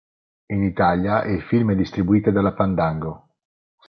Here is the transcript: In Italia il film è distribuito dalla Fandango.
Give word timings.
In 0.47 0.63
Italia 0.63 1.23
il 1.25 1.43
film 1.43 1.73
è 1.73 1.75
distribuito 1.75 2.31
dalla 2.31 2.55
Fandango. 2.55 3.29